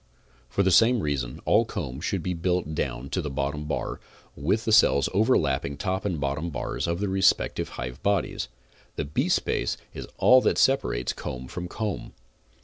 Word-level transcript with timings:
For 0.49 0.63
the 0.63 0.71
same 0.71 1.01
reason 1.01 1.39
all 1.45 1.63
comb 1.63 2.01
should 2.01 2.23
be 2.23 2.33
built 2.33 2.73
down 2.73 3.11
to 3.11 3.21
the 3.21 3.29
bottom 3.29 3.65
bar, 3.65 3.99
then 4.35 4.43
with 4.45 4.61
cells 4.73 5.09
overlapping 5.13 5.77
top 5.77 6.05
and 6.05 6.19
bottom 6.19 6.49
bars 6.49 6.87
of 6.87 6.99
the 6.99 7.07
respective 7.07 7.69
hive 7.77 8.01
bodies, 8.01 8.47
the 8.95 9.05
beespace 9.05 9.77
is 9.93 10.07
all 10.17 10.41
that 10.41 10.57
separates 10.57 11.13
comb 11.13 11.47
from 11.47 11.67
comb. 11.67 12.13